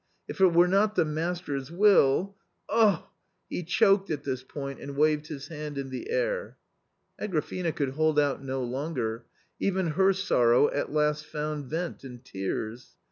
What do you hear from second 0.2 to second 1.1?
If it were not the